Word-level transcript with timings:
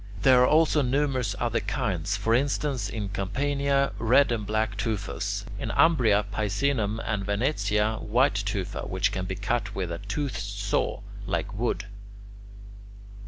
There 0.23 0.41
are 0.41 0.47
also 0.47 0.81
numerous 0.81 1.35
other 1.39 1.59
kinds: 1.59 2.17
for 2.17 2.33
instance, 2.33 2.89
in 2.89 3.09
Campania, 3.09 3.93
red 3.99 4.31
and 4.31 4.47
black 4.47 4.75
tufas; 4.75 5.45
in 5.59 5.69
Umbria, 5.69 6.25
Picenum, 6.33 6.99
and 7.05 7.23
Venetia, 7.23 7.97
white 8.01 8.33
tufa 8.33 8.87
which 8.87 9.11
can 9.11 9.25
be 9.25 9.35
cut 9.35 9.75
with 9.75 9.91
a 9.91 9.99
toothed 9.99 10.37
saw, 10.41 11.01
like 11.27 11.53
wood. 11.53 11.85